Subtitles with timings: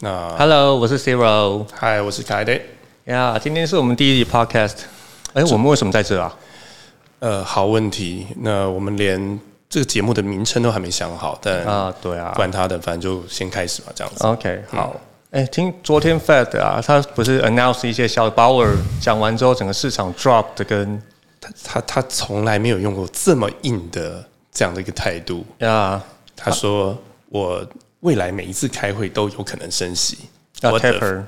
[0.00, 1.64] 那 Hello，我是 Zero。
[1.72, 2.52] 嗨，我是凯德。
[3.04, 4.74] 呀，今天是我们第一集 Podcast。
[5.34, 6.34] 哎，我们为什么在这啊？
[7.20, 8.26] 呃，好问题。
[8.40, 9.38] 那我们连
[9.68, 14.26] 这个节目的名称都还没想好，但啊，对啊，管他的，反正就先开始吧，这样子。
[14.26, 14.96] OK，好。
[15.30, 21.00] 哎，听昨天 Fed 啊，他不是 announce 一些消息，Bauer 讲完之后，整个市场 drop 的跟
[21.40, 25.46] 他他他从来没有用过这么硬的这样的一个态度。
[25.58, 26.02] 呀
[26.36, 26.98] 他说
[27.30, 27.64] ：“我
[28.04, 30.16] 未来每一次开会都有可能升息。”
[30.62, 31.22] 要 taper。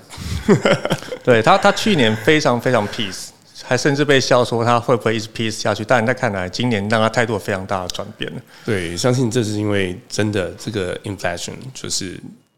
[1.22, 3.26] 对他，他去年非常非常 peace，
[3.62, 5.84] 还甚至被笑说他会不会一直 peace 下去。
[5.84, 8.40] 但在看来，今年让他态度有非常大的转变了。
[8.64, 12.14] 对，相信这是因为真的这个 inflation 就是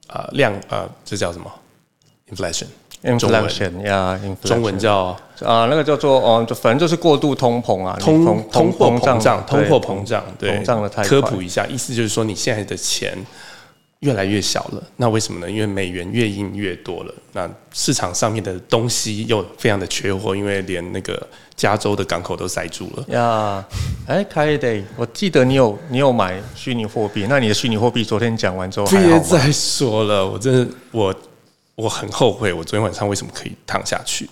[0.07, 1.51] 啊、呃量啊、呃这叫什么
[2.31, 2.67] inflation？
[3.19, 13.17] 中文 inflation 呀中文叫啊，那个叫做哦，就反正就是过度通膨啊，通通通货膨胀，通对货膨胀，对，膨胀的太快科普一下，意思就是说你现在的钱
[14.01, 15.51] 越来越小了，那为什么呢？
[15.51, 21.21] 因为美元越印越多了，那市场上面的东西又非常的缺货，因为连那个
[21.57, 23.05] 加州的港口都塞住了。
[23.09, 23.65] 呀。
[24.07, 29.05] 哎，开 day，我记得你有你有买虚拟货币，那你的虚拟货币昨天讲完之后还？
[29.05, 31.15] 别再说了，我真的我
[31.75, 34.31] 我很后悔，我昨天晚上为什么可以躺下去，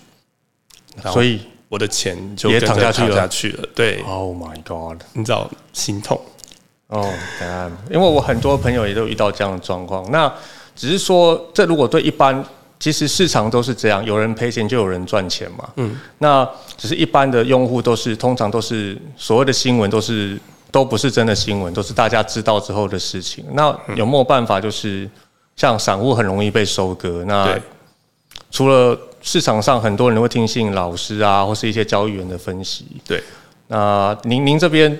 [1.11, 3.69] 所以我的钱就也躺躺下去了下去了。
[3.75, 6.19] 对，，Oh my God，你知道心痛。
[6.87, 7.05] 哦，
[7.39, 10.09] 当然，因为我很多朋友也都遇到这样的状况。
[10.11, 10.31] 那
[10.75, 12.43] 只是说，这如果对一般，
[12.79, 15.67] 其实市场都是这样，有人赔钱就有人赚钱嘛。
[15.75, 20.39] 嗯，那只是一般的用户都是通常都是所谓的新闻都是
[20.71, 23.43] 都不是真的新闻，都是大家知道之后的事情。
[23.51, 25.09] 那有没有办法就是
[25.55, 27.23] 像散户很容易被收割？
[27.25, 27.59] 那，
[28.49, 33.21] 除了市场上很多人会听信老师啊，或是一些交易员的分析，对，
[33.67, 34.97] 那您您这边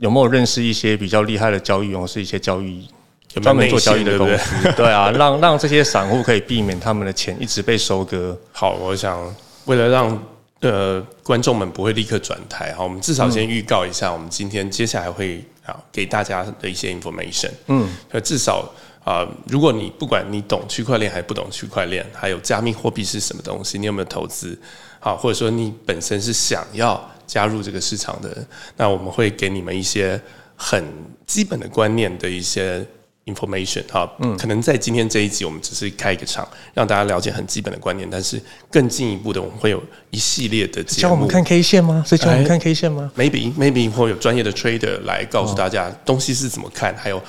[0.00, 2.88] 有没有认识一些比较厉害的交易员，或是一些交易
[3.34, 4.44] 有专门做交易的公对对？
[4.44, 4.72] 司？
[4.76, 8.36] 对啊，让让这些散户可以避免他们的钱一直被收割。
[8.50, 9.22] 好，我想
[9.66, 10.26] 为了让
[10.60, 17.50] 呃观众们不会立刻转台，好，我们至少先预告一下，我们今天接下来会啊给大家的一些 information。
[17.66, 18.68] 嗯，那，至少
[19.02, 24.56] 啊、如果你不管你懂区块链还是不懂区块链，还有加密货币是什么东西，你有没有投资？
[25.00, 28.46] 好，或者说你本身是想要加入这个市场的，
[28.76, 30.20] 那我们会给你们一些
[30.54, 30.84] 很
[31.26, 32.86] 基本的观念的一些
[33.24, 38.40] information 哈，嗯，可能在今天这一集我们只是开一个场，让大家了解很基本的观念，但是
[38.70, 41.02] 更进一步的，我们会有一系列的节目。
[41.02, 42.04] 教我们看 K 线吗？
[42.06, 47.22] 所以教我们哎看 K 线吗？maybe maybe 会有专业的 trader 来告诉大家东西是怎么看，还有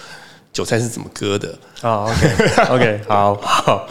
[0.54, 1.54] 韭菜是怎么割的。
[1.82, 3.88] 啊，OK OK， 好好，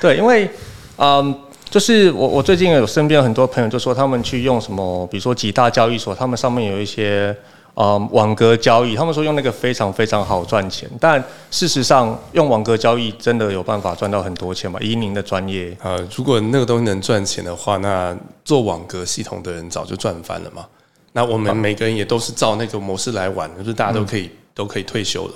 [0.00, 0.50] 对，因为
[0.96, 1.34] 嗯，
[1.70, 7.36] 就是我我最近有身边有很多朋友就说他们去用什么，比如说几大交易所，他们上面有一些
[7.74, 14.80] 嗯网格交易，他们说用那个非常非常好赚钱，但事实上用网格交易真的有办法赚到很多钱吗？
[14.82, 20.66] 以您的专业，呃，如果那个东西能赚钱的话，那做网格系统的人早就赚翻了嘛。
[21.12, 25.34] 那我们每个人也都是照那个模式来玩，就是大家都可以、都可以退休了，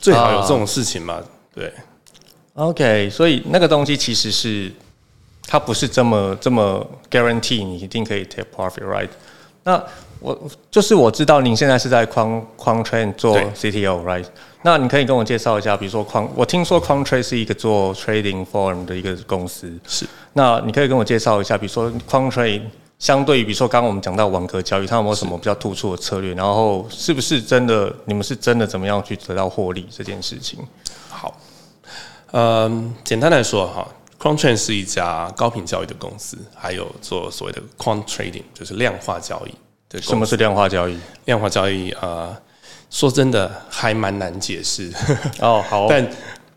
[0.00, 1.20] 最好有这种事情嘛。
[1.54, 1.72] 对
[2.54, 4.72] ，OK，所以那个东西其实是
[5.46, 9.08] 它不是这么这么 guarantee 你一定可以 take profit，right？
[9.64, 9.82] 那
[10.20, 14.24] 我就是我知道您现在是在框框 train 做 CTO，right？
[14.62, 22.62] 那你可以跟我介绍一下，比如说框，我听说框 trade 是一个做 trading form 的一个公司，是那你可以跟我介绍一下，比如说框 trade
[23.00, 26.34] 相对于比如说刚刚我们讲到网格交易，它有没有什么比较突出的策略？
[26.34, 30.60] 然后是不是真的你们是真的怎么样去得到获利这件事情？
[31.08, 31.36] 好。
[32.32, 39.54] 嗯，简单来说哈，Quanttrain 是一家高频交易的公司，还有做所谓的 Quant Trading，就是量化交易
[39.88, 40.00] 的。
[40.00, 40.96] 什么是量化交易？
[41.24, 41.90] 量化交易？
[42.00, 42.36] 呃，
[42.88, 44.92] 说真的还蛮难解释。
[45.40, 46.08] 哦，好 但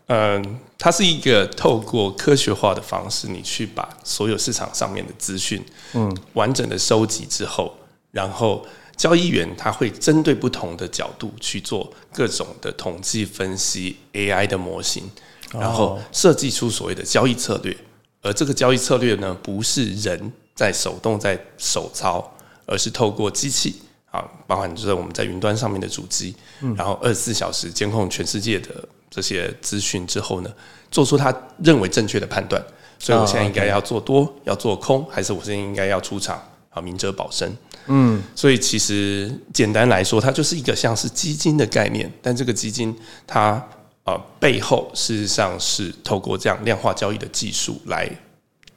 [0.06, 0.42] 嗯、呃
[0.78, 7.74] 它是一个透过科学化的方式，你去把所有市场上面的资讯，嗯，完整的收集之后，
[8.10, 8.66] 然后
[8.96, 15.10] 交易员他会针对不同的角度去做各种的统计分析 AI 的模型，
[15.52, 17.74] 然后设计出所谓的交易策略。
[18.20, 22.30] 而这个交易策略呢，不是人在手动在手操，
[22.66, 23.76] 而是透过机器
[24.10, 26.34] 啊，包含就是我们在云端上面的主机，
[26.76, 30.50] 然后二十四小时监控全世界的这些资讯之后呢，
[30.90, 31.32] 做出他
[31.62, 32.60] 认为正确的判断。
[32.98, 36.80] 所以我现在应该要做多，要做空，还是我现在应该要出场啊？
[36.80, 37.54] 明哲保身。
[37.86, 42.96] 嗯，所以其实简单来说，它就是一个像是基金的概念，但这个基金
[43.26, 43.62] 它
[44.04, 48.10] 呃背后事实上是透过这样量化交易的技术来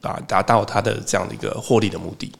[0.02, 2.32] 啊达到它的这样的一个获利的目的。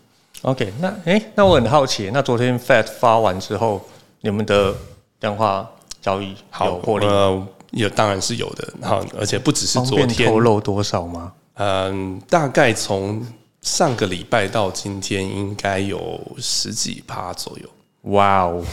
[0.42, 3.82] OK，那诶，那我很好奇，那昨天 Fed 发完之后，
[4.22, 4.76] 你们的
[5.22, 5.70] 量化
[6.02, 7.06] 交易有获利？
[7.06, 11.34] 呃，有当然是有的，然后而且不只是昨天透，露多少吗？
[11.56, 13.26] 嗯，大概从
[13.62, 17.70] 上个礼拜到今天，应该有十几趴左右。
[18.12, 18.64] 哇哦，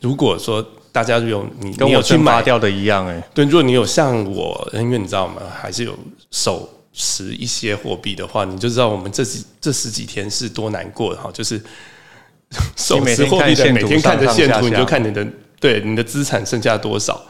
[0.00, 5.98] 如果说大家有你跟我去买，蒸发掉的一样哎、对，如果你有像我，因为你知道吗，还是有
[6.30, 11.60] 手持一些货币的话，你就知道我们这几这十几天是多难过的哈，就是
[12.76, 15.26] 手持货币的每天看着线图，你就看你的
[15.58, 17.20] 对你的资产剩下多少。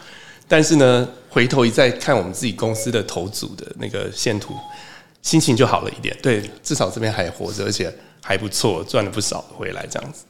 [0.51, 4.53] 但是呢，回头一再看我们自己公司的头组的那个线图，
[5.23, 6.17] 心情就好了一点。
[6.21, 10.25] 对，至少这边还活着，而且还不错，赚了不少回来这样子。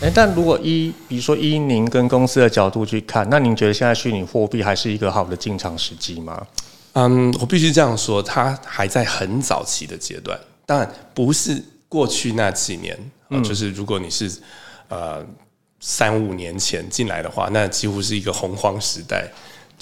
[0.00, 6.46] 哎、但如果依比如说依您跟公司的角度去看，那您觉得现在虚拟货币还是一个好的进场时机吗？
[6.92, 12.96] 嗯，我必须这样说，它还在很早期的阶段，当然不是过去那几年，
[13.30, 14.30] 嗯、就是如果你是
[14.86, 15.20] 呃
[15.80, 19.28] 三五年前进来的话，那几乎是一个洪荒时代，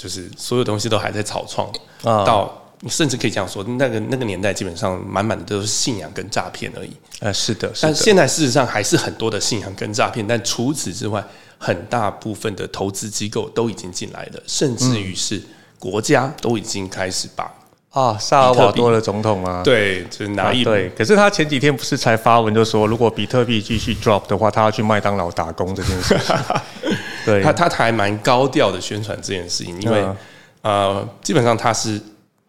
[0.03, 1.69] 就是所有东西都还在草创，
[2.03, 6.91] 啊到你甚至可以这样说，那个那个年代基本上满满的都是信仰跟诈骗而已。
[7.21, 11.25] 呃，是的，是的，但现在事实上还是很多的信仰跟诈骗，但除此之外，
[11.57, 15.41] 很大部分的投资机构都已经进来了，甚至于是
[15.79, 17.49] 国家都已经开始把
[17.91, 26.35] 啊，萨尔瓦多的总统啊，对，就是拿一、啊对，可是他前几天不是才发文就说，如果比特币继续 drop 的话，他要去麦当劳打工这件事情。
[27.25, 30.17] 对，他他还蛮高调的宣传这件事情，因为、嗯
[30.63, 32.01] 呃，基本上他是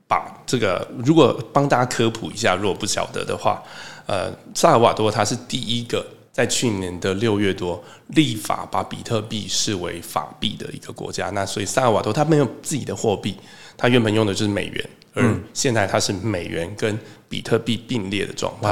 [0.07, 3.61] 把这个，如果帮大家科普一下，如果不晓得的话，
[4.05, 11.29] 呃，萨尔瓦多他是第一个在去年的六月多立法把比特币视为法币的一个国家。
[11.31, 13.35] 那所以萨尔瓦多他没有自己的货币，
[13.77, 15.23] 他原本用的就是美元，而
[15.53, 16.97] 现在它是美元跟
[17.29, 18.69] 比特币并列的状态。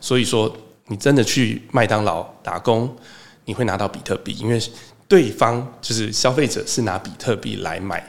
[0.00, 0.54] 所以说，
[0.86, 2.94] 你真的去麦当劳打工，
[3.44, 4.60] 你会拿到比特币，因为
[5.08, 8.06] 对方就是消费者是拿比特币来买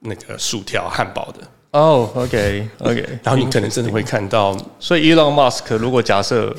[0.00, 6.54] 那个薯条、汉堡的，哦，OK，OK， 然后你可能真的会看到，所以 Elon Musk 如果假设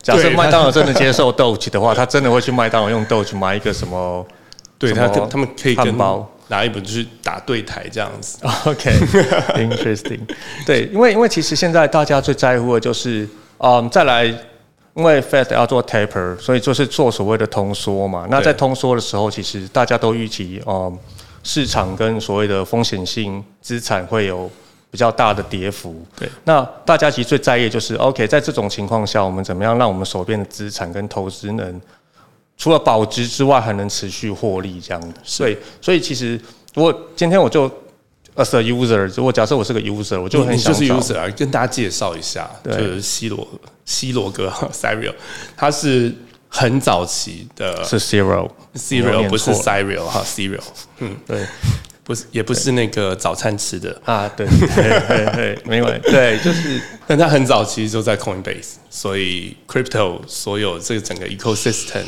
[0.00, 4.26] 假设麦当劳真的接受 Doge 的话，他真的会去麦当劳用 Doge 买一个什么？
[4.78, 8.38] 对他跟他们可以跟汉堡拿一本就是打对台这样子。
[8.64, 10.20] OK，interesting、
[10.64, 13.28] 对，因为因为其实现在大家最在乎的就是，
[13.58, 14.32] 嗯，再来，
[14.94, 18.26] 因为 Fed 要做 taper，所以就是做所谓的通缩嘛。
[18.28, 20.98] 那在通缩的时候，其实大家都预期，嗯，
[21.44, 24.50] 市场跟所谓的风险性资产会有
[24.90, 26.04] 比较大的跌幅。
[26.18, 31.80] 对，那大家其实最在意的就是，OK，在这种情况下，我们怎么样让我们手边的资产跟投资能
[32.56, 35.14] 除了保值之外，还能持续获利这样的。
[35.22, 36.40] 所以，所以其实
[36.74, 37.70] 如果今天我就
[38.38, 43.46] as a user，如果假设我是个 user，我就很你就是 user 啊，跟大家介绍一下，就是西罗
[43.84, 45.14] 西罗哥 Cyril，
[45.56, 46.14] 他是
[46.48, 49.84] 很早期的是 zero 我有 Cereal，不是念错了。
[49.84, 50.62] Cyril 哈，Serial，
[51.00, 51.44] 嗯，对。
[52.04, 62.04] 不是也不是那个早餐吃的，啊，对对对对，没关系， 对，就是但他很早期就在 Coinbase，所以 crypto 所有这个整个 ecosystem。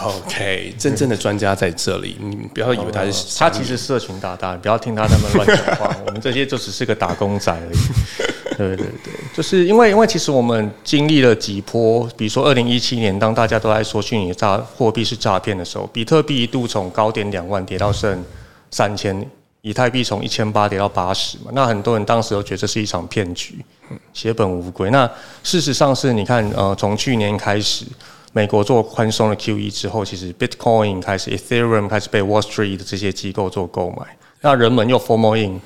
[0.00, 7.78] OK，真正的专家在这里， 你不要以为他是哦他其实社群大大，你不要听他那么乱讲话，我们这些就只是个打工仔而已。
[8.56, 18.24] 对对对，就是因为因为其实我们经历了几波，比如说二零一七年，当大家都在说虚拟诈货币是诈骗的时候，比特币一度从高点两万跌到剩
[18.70, 19.24] 三千，
[19.62, 23.64] 以太币从一千八跌到八十嘛，那很多人当时都觉得这是一场骗局，
[24.12, 24.90] 血本无归。
[24.90, 25.08] 那
[25.44, 27.84] 事实上是你看，呃，从去年开始。
[28.32, 34.06] 美国做宽松的 QE 之后，其实 Bitcoin 开始，Ethereum 开始被 Wall Street 的这些机构做购买，
[34.42, 35.60] 那人们又 formal in，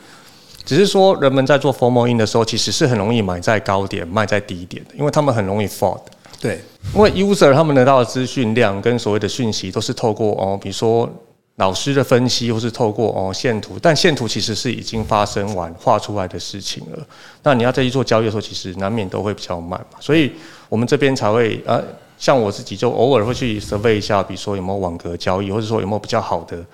[0.64, 6.00] 只是说人们在做 formal in 的时候，其实是很容易买在高点，卖在低点的，因为他们很容易 fault。
[6.40, 6.60] 对
[6.92, 11.08] 因为 user 他们得到的资讯量跟所谓的讯息都是透过哦，比如说
[11.56, 16.98] 老师的分析，或是透过哦线图，但线图其实是已经发生完画出来的事情了。
[17.44, 19.98] 那你要再去做交易的时候，其实难免都会比较慢嘛。
[20.00, 20.32] 所以
[20.68, 21.80] 我们这边才会呃，
[22.22, 26.64] 像我自己就偶尔会去 survey 一下，比如说有没有网格交易，或者说有没有比较好的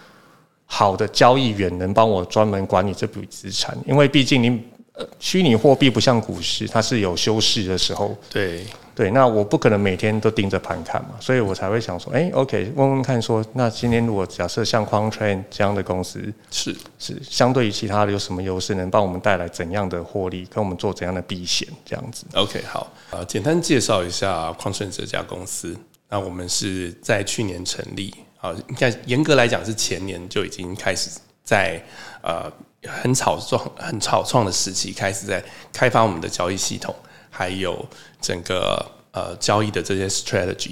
[0.67, 4.63] 好的交易员能帮我专门管理这笔资产，因为毕竟你。
[4.99, 25.77] 呃，虚拟货币不像股市，它是有休市的时候，对对，那我不可能每天都盯着盘看嘛，所以我才会想说，哎、o k 问问看说，那今天如果假设像 Quantrain 这样的公司是是相对于其他的有什么优势，能帮我们带来怎样的获利，跟我们做怎样的避险这样子？OK 好，呃，简单介绍一下匡顺这家公司。
[26.09, 31.09] 那我们是在去年成立，啊，应该严格来讲是前年就已经开始
[31.45, 31.81] 在
[32.23, 32.51] 呃
[32.87, 35.43] 很草创、很草创的时期开始在
[35.73, 36.95] 开发我们的交易系统，
[37.31, 37.85] 还有
[38.21, 40.71] 整个呃交易的这些 strategy，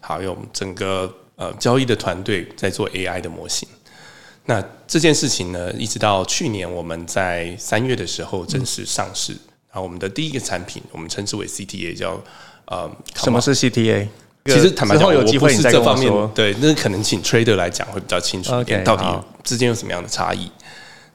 [0.00, 3.68] 还有整个呃交易的团队在做 AI 的模型。
[4.44, 9.32] 那这件事情呢，一直到去年我们在三月的时候正式上市，
[9.68, 12.18] 然后我们的第一个产品，我们称之为 CTA，叫
[12.66, 14.08] 呃，什么是 CTA？
[14.46, 19.04] 其实坦白讲，有机会是这方面，对，那可能请 trader 来讲会比较清楚一点，到底
[19.44, 20.50] 之间有什么样的差异。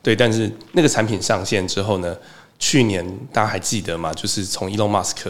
[0.03, 2.15] 对，但是那个产品上线之后呢，
[2.59, 4.13] 去年大家还记得吗？
[4.13, 5.25] 就是从 Elon Musk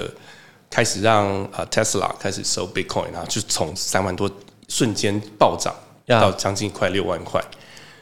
[0.70, 4.30] 开始让啊 Tesla 开始收 Bitcoin，然后就从三万多
[4.68, 5.74] 瞬间暴涨
[6.08, 7.42] 到将近快六万块。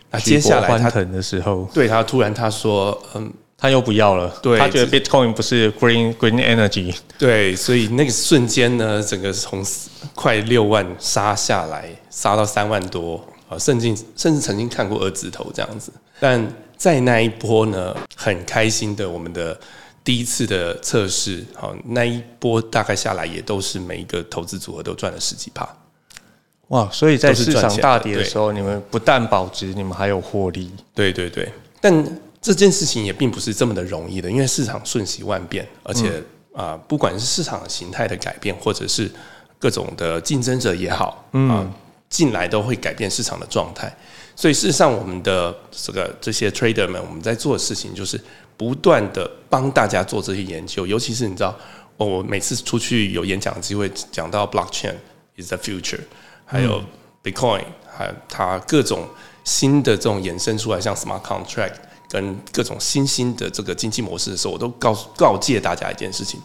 [0.10, 3.32] 那接下来他的时候，对他突然他说，嗯。
[3.64, 9.64] 他又不要了，他觉得 Bitcoin 不是 Green Green Energy，对，所以那个瞬间呢，整个从
[10.16, 15.92] 快六万杀下来，杀到三万多啊，甚至甚至曾经看过二字头这样子。
[16.20, 16.42] 但
[16.78, 19.60] 在那一波呢，很开心的，我们的
[20.04, 25.68] 第一次的测试，好，那一波大概下来也都是每一个投资组合都赚了十几趴。
[26.70, 30.72] 哇，所以在市场大跌的时候，你们不但保值，你们还有获利。
[30.96, 32.20] 对对对，但。
[32.42, 36.12] 这件事情也并不是这么的容易的，因为市场瞬息万变，而且
[36.56, 39.08] 啊，不管是市场形态的改变，或者是
[39.60, 41.72] 各种的竞争者也好，啊，
[42.12, 43.92] 进来都会改变市场的状态。
[44.36, 48.22] 所以事实上，我们的这个这些 trader 们，我们在做的事情就是
[48.56, 50.86] 不断的帮大家做这些研究。
[50.86, 51.58] 尤其是你知道，
[51.98, 54.94] 我每次出去有演讲的机会，讲到 blockchain
[55.38, 56.02] is the future，
[56.46, 56.84] 还有
[57.24, 57.64] Bitcoin，
[57.98, 59.08] 还有它各种
[59.44, 61.74] 新的这种衍生出来，像 smart contract。
[62.10, 66.42] 跟各种新兴的这个经济模式的时候，我都告诉告诫大家一件事情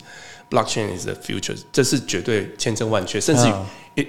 [0.48, 3.48] ：blockchain is the future，这是绝对千真万确，甚至
[3.96, 4.06] 于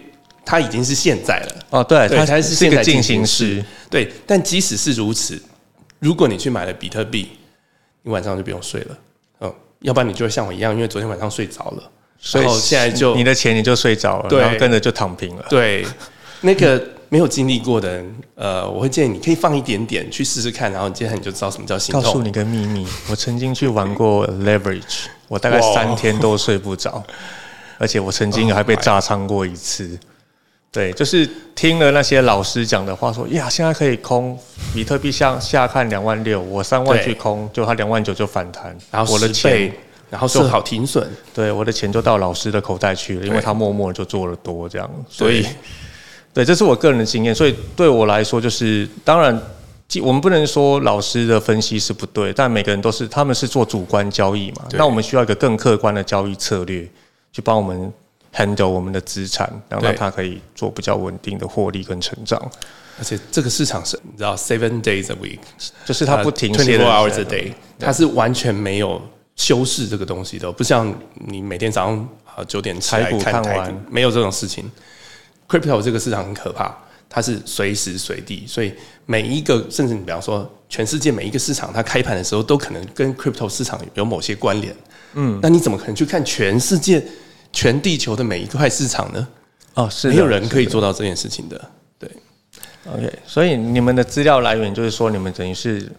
[0.47, 1.55] 它已经是现在了。
[1.69, 3.63] 哦，对，它才是现在进行时。
[3.89, 5.39] 对，但即使是如此，
[5.99, 7.29] 如果你去买了比特币，
[8.03, 8.97] 你晚上就不用睡了。
[9.41, 11.83] 嗯，要不然你就会像我一样，因为昨天晚上睡着了，
[12.17, 15.45] 所以现在就你的钱你就睡着了，然后跟着就躺平了。
[15.49, 15.85] 对，
[16.41, 16.81] 那个。
[17.09, 22.03] 没有经历过的人，呃，我会建议你可以放一点点去试试看，然后接下来你就知道什么叫心痛。
[22.03, 27.01] 告诉你个秘密，我曾经去玩过 leverage，我大概三天都睡不着，
[27.77, 29.97] 而且我曾经还被炸仓过一次。
[30.71, 34.37] 对，就是听了那些老师讲的话，说呀，现在可以空
[34.73, 39.71] 比特币向下看两万六，我三万去空，就它两万九就反弹，然后我的钱，
[40.09, 45.45] 然后设好停损，对，我的钱就到老师的口袋去了，因为他默默就做了多这样，所以。
[46.33, 49.33] 对，这是我个人的经验，所以对我来说，就是当然，
[50.03, 56.87] 我们不能说老师的分析是不对，但每个人都是，他们是做主观交易嘛，那我们需要一个更客观的交易策略，
[57.33, 57.91] 去帮我们
[58.37, 62.39] handle 我们的资产，然后让它可以做比较稳定的获利跟成长。
[62.99, 65.39] 而且这个市场是，你知道，seven days a week，
[65.85, 69.01] 就是它不停，twenty four hours a day，它是完全没有
[69.35, 74.69] 修饰这个东西的，不像你每天早上啊九点起来看台股，没有这种事情。
[75.47, 76.75] Crypto 这个市场很可怕，
[77.07, 78.73] 它是随时随地，所以
[79.05, 84.75] 每一个甚至你比方说全世界每一个市场，它开盘的时候都可能跟 Crypto 市场有某些关联。
[85.13, 87.01] 嗯，那你怎么可能去看全世界、
[87.51, 89.27] 全地球的每一块市场呢？
[89.73, 91.71] 哦，是没有人可以做到这件事情的。
[91.99, 92.09] 对
[92.85, 95.91] ，OK，所以你们的资料来源就是说，你们等于是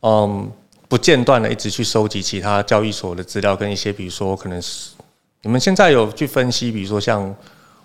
[0.00, 0.50] 嗯
[0.88, 4.90] 不间断的一直去收集其他交易所的资料，跟一些比如说可能是
[5.42, 7.34] 你们现在有去分析，比如说像。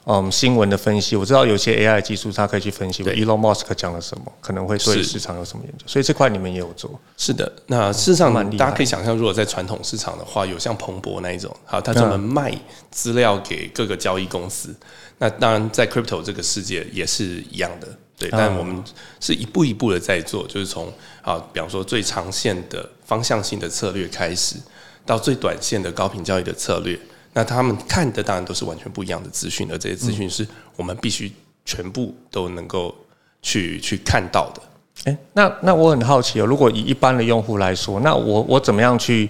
[0.05, 6.99] 嗯，新闻的分析，我知道有些 AI 技术它可以去分析，Elon Musk 讲了什么，可能会对市场有什么研究，所以这块你们也有做。
[7.15, 12.53] 是的，那事实上大家可以想象，如果在传统市场的话，有像彭博那一种，好，他专门卖
[12.91, 14.75] 资料给各个交易公司。
[15.19, 18.29] 那当然，在 Crypto 这个世界也是一样的，对。
[18.29, 18.83] 但我们
[19.21, 20.91] 是一步一步的在做，就是从
[21.21, 24.57] 啊，比方说最长线的方向性的策略开始，
[25.05, 26.99] 到最短线的高频交易的策略。
[27.33, 31.31] 那他们看的当然都是完全不一样的资讯，而这些资讯是我们必须
[31.65, 32.93] 全部都能够
[33.41, 34.61] 去去看到的。
[35.05, 39.27] 哎，那那我很好奇哦，如果以一般的用户来说，那我我怎么样去，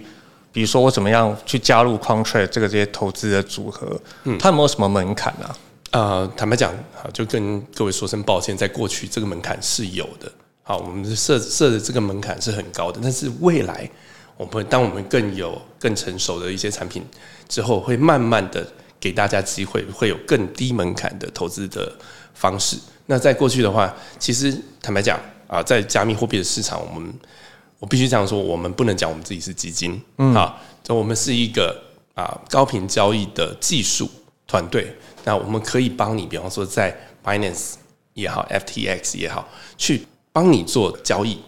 [0.51, 3.99] 比如说我怎么样去加入 Contract 这个这些投资的组合？
[4.25, 5.55] 嗯，它有没有什么门槛呢？
[5.91, 10.29] 呃，坦白讲，好，就跟各位说声抱歉，在过去这个门槛是有的。
[10.63, 13.89] 好，我们设设的这个门槛是很高的，但是未来。
[14.37, 17.05] 我们当我们更有更成熟的一些产品
[17.47, 18.65] 之后，会慢慢的
[18.99, 21.93] 给大家机会，会有更低门槛的投资的
[22.33, 22.77] 方式。
[23.05, 27.13] 那在过去的话，其实坦白讲啊，在加密货币的市场，我们
[27.79, 31.79] 我必须这样说，我们不能讲我们自己是基金，嗯啊，我们是一个
[32.15, 34.09] 啊高频交易的技术
[34.47, 34.95] 团队。
[35.25, 37.73] 那我们可以帮你，比方说在 Binance
[38.13, 39.47] 也好，FTX 也好，
[39.77, 41.39] 去帮你做交易。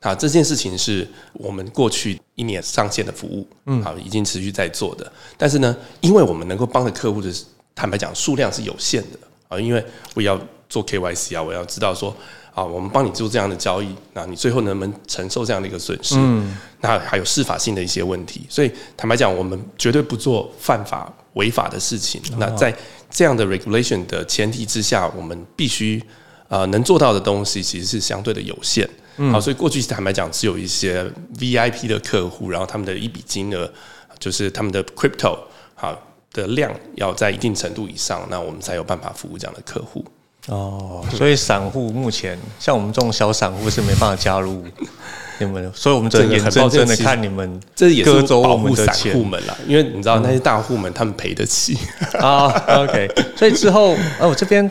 [0.00, 5.10] 啊，这件事情是我们过去一年上线的服务，嗯，好，已经持续在做的。
[5.36, 7.30] 但是呢，因为我们能够帮的客户的
[7.74, 12.16] 坦白讲数量是有限的啊，因为我要做 KYC 啊，我要知道说
[12.54, 16.14] 啊，我们帮你做这样的交易，那你最后能不能承受这样的一个损失？
[16.18, 18.46] 嗯那还有司法性的一些问题。
[18.48, 22.22] 所以坦白讲，我们绝对不做犯法违法的事情。
[22.38, 22.74] 那在
[23.10, 26.02] 这样的 regulation 的前提之下，我们必须
[26.50, 28.86] 呃能做到的东西其实是相对的有限。
[29.32, 31.04] 好，所以过去坦白讲，只有一些
[31.38, 33.70] VIP 的客户，然后他们的一笔金额
[34.18, 35.36] 就是他们的 crypto
[35.74, 35.98] 好
[36.32, 40.04] 的量要在一定程度以上，那我们才有办法服务这样的客户。
[40.48, 44.64] 哦，所以散户目前像我们这种小散户是没办法加入
[45.38, 51.76] 你们，所以我们只能眼睁睁的看你们这也是走保护散户们啦，因为你知道那些大户们他们赔得起
[52.18, 52.48] 啊。
[52.84, 54.68] OK，所以之后呃我这边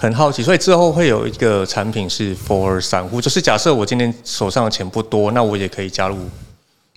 [0.00, 6.16] 很好奇，所以之后会有一个产品是 for 散户，就是假设我今天手上的钱不多，那我也可以加入。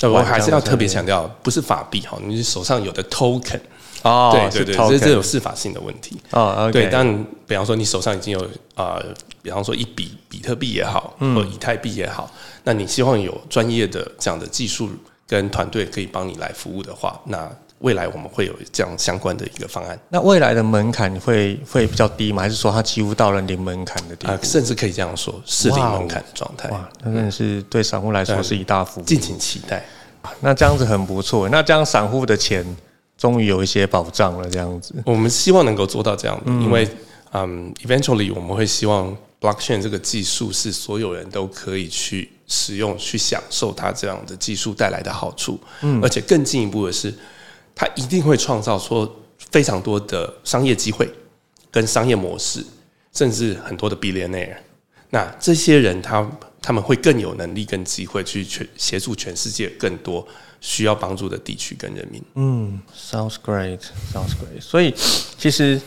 [0.04, 3.60] 我还是要特别强调，不是法币哈，你手上有的 token。
[4.04, 6.70] 哦，对对对，这这有司法性的问题哦。
[6.72, 7.06] 对，但
[7.46, 9.02] 比方说你手上已经有啊，
[9.42, 12.32] 比方说一笔比特币也好，或以太币也好，
[12.64, 14.90] 那你希望有专业的这样的技术
[15.28, 17.50] 跟团队可以帮你来服务的话，那
[17.80, 20.00] 未来我们会有这样相关的一个方案。
[20.10, 22.42] 那未来的门槛会会比较低吗？
[22.44, 24.44] 还是说它几乎到了零门槛的地步？
[24.44, 26.70] 甚至可以这样说，是零门槛的状态。
[26.70, 29.02] 哇，那真的是对散户来说是一大福。
[29.02, 29.86] 敬请期待。
[30.40, 31.50] 那这样子很不错。
[31.50, 32.66] 那这样散户的钱。
[33.16, 34.96] 终于有一些保障了，这样子。
[35.06, 36.86] 我们希望能够做到这样的，因为
[37.32, 45.58] 嗯，eventually 我们会希望 blockchain 这个技术是所有人都可以去使用、去享受它这样的技术带来的好处。
[45.84, 47.14] 嗯，而且更进一步的是，
[47.76, 49.10] 他一定会创造出
[49.52, 51.10] 非常多的商业机会
[51.72, 52.66] 跟商业模式，
[53.14, 54.56] 甚至很多的 billionaire。
[55.10, 56.30] 那这些人他
[56.62, 60.28] 他们会更有能力跟机会去全协助全世界更多。
[60.66, 62.24] 需要帮助的地区跟人民。
[62.36, 64.62] 嗯，sounds great，sounds great。
[64.62, 64.96] 所以
[65.38, 65.78] 其实，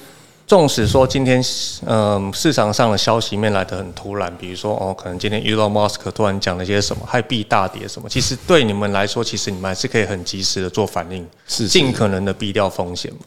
[0.47, 1.43] 纵使说今天，
[1.87, 13.21] 嗯，市场上的消息面来的很突然，比如说哦，可能今天 Elon Musk 突然讲了些什么，害币大跌什么，其实对你们来说，其实你们还是可以很及时的做反应，是尽可能的避掉风险嘛。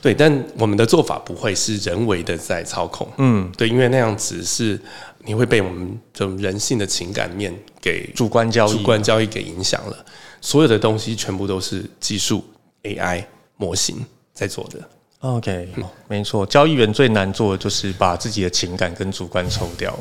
[0.00, 3.06] 对，但我们的做法不会是人为的在操控。
[3.18, 4.80] 嗯，对，因为那样子是
[5.24, 9.96] 你会被我们这种人性的情感面给主观交易、主观交易给影响了。
[10.40, 12.42] 所有的东西全部都是技术
[12.84, 13.22] AI
[13.56, 14.78] 模型在做的。
[15.24, 15.68] OK，
[16.06, 19.98] 没错，交易员最难做的就是把自己的情感跟主观抽掉。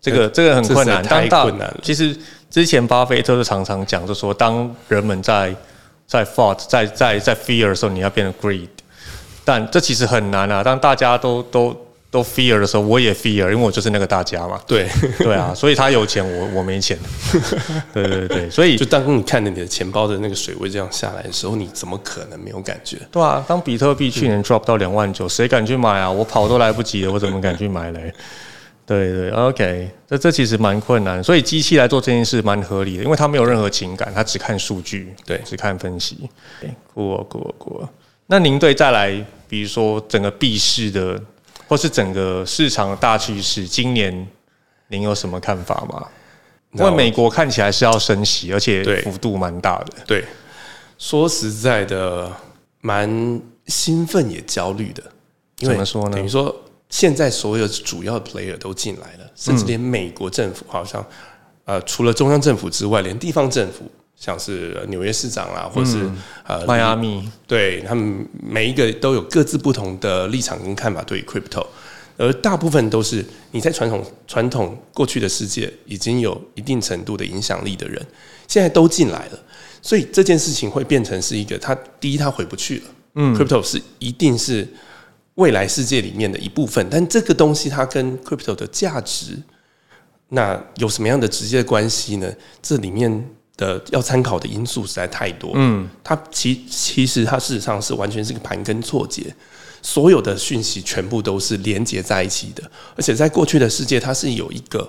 [0.00, 1.80] 这个这个很困难，太困难了。
[1.82, 2.16] 其实
[2.48, 5.54] 之前巴菲特就常常讲，就说当人们在
[6.06, 8.68] 在 fault 在在在 fear 的时候，你要变成 greed。
[9.44, 10.64] 但这其实很难啊。
[10.64, 11.76] 当大家都都
[12.14, 14.60] 都 fear 的时候，我也 fear，因为我就是那个大家嘛。
[14.68, 16.96] 对对啊，所以他有钱，我我没钱。
[17.92, 22.98] 对对对，所以就当你看着你的钱包的那个水位这样下来的时候，你怎么可能没有感觉？
[23.10, 26.08] 对啊，当比特币去年 drop 到两万九，谁敢去买啊？
[26.08, 28.14] 我跑都来不及了，我怎么敢去买嘞？
[28.86, 36.30] 对对，OK，这这其实蛮困难，所以机器来做这件事蛮合理的，因为它没有任何情感，它只看数据，对，只看分析。
[36.94, 37.88] 过过过，
[38.28, 39.12] 那您对再来，
[39.48, 41.20] 比如说整个币市的。
[41.68, 44.26] 或是整个市场的大趋势，今年
[44.88, 46.06] 您有什么看法吗？
[46.72, 49.92] 因为美国看起来是要升息，而且幅度蛮大的。
[50.06, 50.24] 对，
[50.98, 52.30] 说实在的，
[52.80, 55.02] 蛮兴奋也焦虑的。
[55.56, 56.16] 怎么说呢？
[56.16, 56.54] 等于说，
[56.88, 61.04] 现在所有主要的 player 都进来了，甚至连美国政府，好像
[61.64, 63.90] 呃，除了中央政府之外，连地方政府。
[64.16, 66.08] 像是纽约市长啊，或是
[66.46, 71.66] 呃迈阿密，对他们每一个都有各自不同的立场跟看法对 crypto，
[72.16, 78.00] 而大部分都是你在传统传统过去的世界已经有一定程度的影响力的人，
[78.48, 79.38] 现在都进来了，
[79.82, 82.84] 所以这件事情会变成是一个，他第一他回不去了，
[83.16, 84.66] 嗯，crypto 是一定是
[85.34, 89.36] 未来世界里面的一部分，但这个东西它跟 crypto 的价值，
[90.28, 92.32] 那有什么样的直接关系呢？
[92.62, 93.28] 这里面。
[93.56, 99.32] 的要参考的因素实在太多，嗯，它其其实它事实上是完全是个盘根错节，
[99.80, 104.80] 所有的讯息全部都是连接在一起的，而且在过去的世界，它是有一个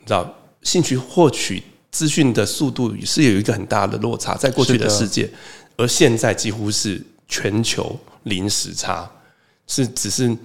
[0.00, 5.30] 你知道，兴趣获取资讯的速度是有一个很大的落差，在过去的世界，
[5.76, 9.08] 而现在几乎是全球零时差，
[9.68, 10.36] 是只是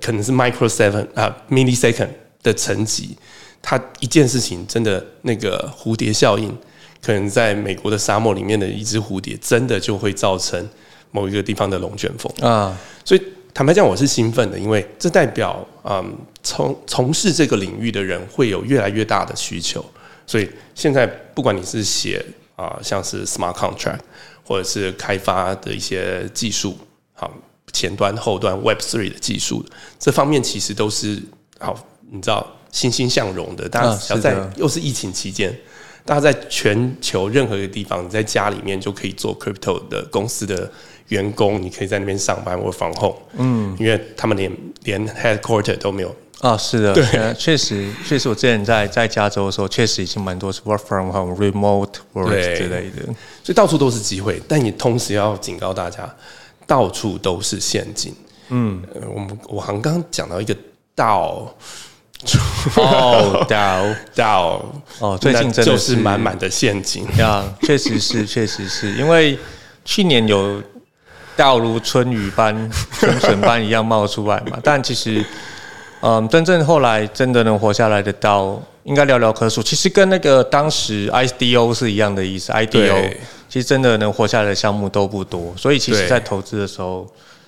[0.00, 2.10] 可能是 micro seven 啊 millisecond
[2.44, 3.16] 的层级，
[3.60, 6.56] 它一件事情真的那个蝴蝶效应。
[7.04, 10.68] 可能在美国的沙漠里面的一只蝴蝶，真的就会造成
[11.10, 12.78] 某一个地方的龙卷风啊！
[13.04, 19.84] 所以坦白讲，我是兴奋的，因为这代表，嗯，从从事这个领域的人会有越来越大的需求。
[20.26, 23.98] 所以现在不管你是写啊，像是 smart contract，
[24.44, 26.78] 或者是开发的一些技术，
[27.14, 27.28] 好
[27.72, 29.66] 前端、后端 Web three 的技术，
[29.98, 31.20] 这方面其实都是
[31.58, 31.76] 好，
[32.10, 32.46] 你知道。
[32.72, 33.68] 欣欣向荣的。
[33.68, 35.54] 大家只要在又是疫情期间，
[36.04, 40.70] 大家在全球任何一个地方，你在家里面就可以做 crypto 的公司的
[41.08, 43.16] 员工，你可以在那边上班或防控。
[43.38, 44.50] 嗯，因为他们连
[44.84, 46.14] 连 headquarter 都没有。
[46.40, 53.04] 啊，是的，对，确实，确实，我之前在在加州的时候，确实已经蛮多是 work from home、remote work 之类的，
[53.44, 54.42] 所以到处都是机会。
[54.48, 56.12] 但你同时要警告大家，
[56.66, 58.12] 到处都是陷阱。
[58.48, 58.82] 嗯，
[59.14, 60.52] 我们我刚刚讲到一个
[60.96, 61.54] 道，
[62.76, 64.64] 哦， 道道，
[64.98, 69.38] 哦，最近真的是满满的陷阱呀，确实是，确实是因为
[69.84, 70.62] 去年有
[71.36, 75.24] 道如春雨般、 春笋般一样冒出来嘛，但其实。
[76.04, 79.62] 嗯，真正后来真的能活下来的刀，应该寥寥可数。
[79.62, 82.50] 其实跟那个当时 IDO 是一样的意思。
[82.50, 83.14] IDO
[83.48, 87.06] 其实真的能活下来的项目都不多，所以其实在投资的时候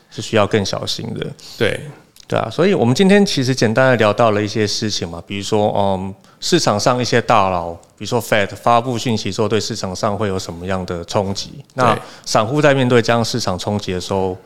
[0.08, 1.26] 是需要更小心的。
[1.58, 1.80] 对，
[2.26, 2.48] 对啊。
[2.50, 11.64] 所以我们今天其实简单的聊到了一些事情嘛，比如说，嗯，市场上一些大佬，比如说 Fed 发布讯息之后，对市场上会有什么样的冲击？
[11.74, 14.36] 那散户在面对这样市场冲击的时候。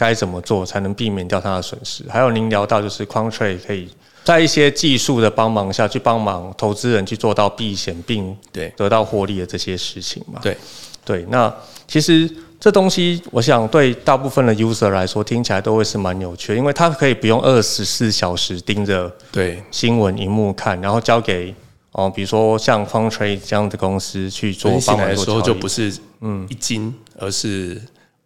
[0.00, 2.04] 该怎么做才能避免掉它的损失？
[2.08, 3.90] 还有您聊到就是 c o n t r a 可以
[4.22, 10.38] 在一些技术的帮忙下去帮忙投资人去做到避险并对得到获利的这些事情嘛？
[10.40, 10.56] 对
[11.04, 11.52] 对，那
[11.88, 21.54] 其实这东西我想对大部分的 user 来说听起来都会是蛮有趣，因为它可以不用二十四小时盯着对新闻荧幕看，然后交给
[21.92, 27.80] 哦，比如说像 a 这样的公司去做帮忙做交易，就不是嗯一惊，而是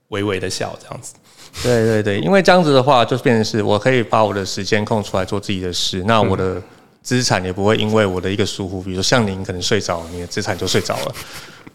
[0.09, 1.15] 微微的笑这样子。
[1.63, 6.61] 对对对，因为这样子的话，就变成是我可以把我的时间空出来做自己的事，那我的
[7.03, 11.15] 资产也不会因为我的一个疏忽，比如说像您可能睡着，你的资产就睡着了。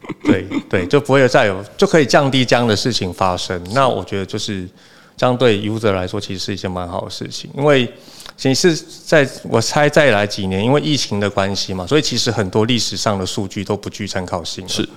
[0.23, 3.61] 对对，就不会再有，就可以降低这样的事情发生。
[3.73, 4.67] 那我觉得就是
[5.15, 7.91] 这样对 user 来说，其实是一件蛮好的事情，因为
[8.35, 14.89] 其实在我猜再来几年，因为疫情的关系嘛，所以其实很多历史上的数据都不具参考性，是因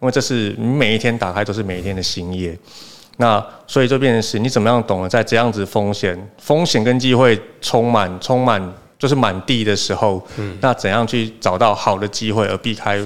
[0.00, 2.58] 为这是你每一天打开都是每一天的新页。
[3.18, 12.98] 那所以就变成是，你怎么样懂得，在这样子风险、风险跟机会充满、充满就是满地的时候，嗯，那怎样去找到好的机会而避开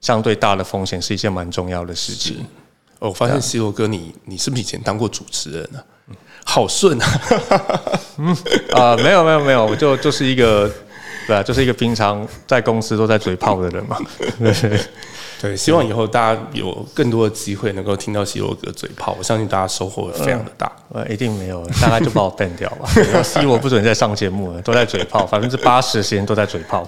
[0.00, 2.44] 相对大的风险，是一件蛮重要的事情。
[2.98, 5.80] 我发现西罗哥，你你是不是以前当过主持人呢？
[6.44, 7.06] 好顺啊！
[8.18, 8.36] 嗯
[8.72, 10.70] 啊，没有没有没有，我就就是一个
[11.26, 13.96] 对啊，就是一个平常在公司都在嘴炮的人嘛。
[15.40, 20.70] 对，希望以后大家有更多的机会能够听到希罗哥嘴炮，我相信大家收获非常的大。
[20.92, 22.86] 呃，一定没有，大概就把我 ban 掉吧。
[23.24, 26.86] 希罗不准再上节目了，都在嘴炮，百分之八十的时间都在嘴炮。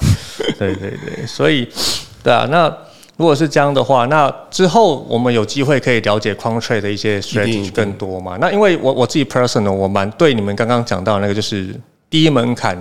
[0.59, 1.67] 对对对，所以
[2.23, 2.75] 对啊，那
[3.17, 8.37] 如果是这样的话，那之后我们有机会可以了解 a 的一些 strategy 更多嘛？
[8.41, 11.75] 那因为我我自己 personal，我蛮对你们刚刚讲到那个就是
[12.09, 12.81] 第一门槛。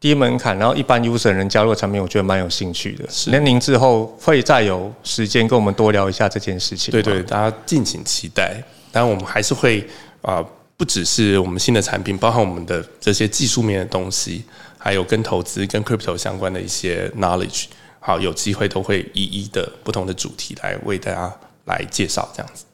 [0.00, 3.04] 低门槛，然后一般 user 人加入产品，我觉得蛮有兴趣的。
[3.08, 6.92] 是，那您之后会再有时间跟我们多聊一下这件事情。
[6.92, 8.62] 对对，大家敬请期待。
[8.92, 9.84] 当然，我们还是会
[10.22, 10.40] 啊，
[10.76, 14.44] 不只是我们新的产品，包含我们的这些技术面的东西，
[14.78, 17.64] 还有跟投资、跟 crypto 相关的一些 knowledge。
[18.00, 21.32] 好，有机会都会一一的不同的主题来为大家
[21.66, 22.64] 来介绍，这样子。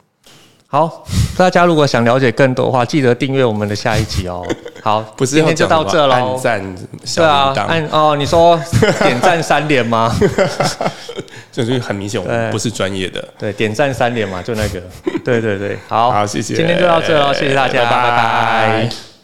[0.67, 1.05] 好，
[1.37, 4.45] 大家如果想了解更多的话，记得订阅我们的下一集哦。
[4.83, 6.13] 好，不是今天就到这喽。
[6.13, 6.75] 按赞，
[7.15, 8.59] 对啊，按哦，你说
[8.99, 10.13] 点赞三连吗？
[11.51, 13.25] 这是很明显，我们不是专业的。
[13.39, 14.81] 对，点赞三连嘛，就那个。
[15.23, 16.55] 对对对，好，好，谢谢。
[16.55, 19.14] 今天就到这喽，谢谢大家，拜拜。